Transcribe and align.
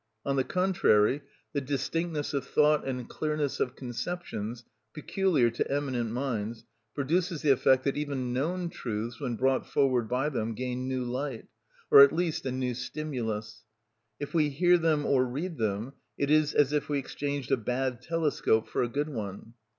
On 0.25 0.35
the 0.35 0.43
contrary, 0.43 1.21
the 1.53 1.61
distinctness 1.61 2.33
of 2.33 2.43
thought 2.43 2.87
and 2.87 3.07
clearness 3.07 3.59
of 3.59 3.75
conceptions 3.75 4.63
peculiar 4.95 5.51
to 5.51 5.71
eminent 5.71 6.09
minds 6.09 6.63
produces 6.95 7.43
the 7.43 7.51
effect 7.51 7.83
that 7.83 7.95
even 7.97 8.33
known 8.33 8.71
truths 8.71 9.19
when 9.19 9.35
brought 9.35 9.67
forward 9.67 10.09
by 10.09 10.29
them 10.29 10.55
gain 10.55 10.87
new 10.87 11.03
light, 11.03 11.45
or 11.91 11.99
at 12.01 12.13
least 12.13 12.47
a 12.47 12.51
new 12.51 12.73
stimulus. 12.73 13.63
If 14.19 14.33
we 14.33 14.49
hear 14.49 14.79
them 14.79 15.05
or 15.05 15.23
read 15.23 15.59
them, 15.59 15.93
it 16.17 16.31
is 16.31 16.55
as 16.55 16.73
if 16.73 16.89
we 16.89 16.97
exchanged 16.97 17.51
a 17.51 17.55
bad 17.57 18.01
telescope 18.01 18.67
for 18.67 18.81
a 18.81 18.89
good 18.89 19.09
one. 19.09 19.53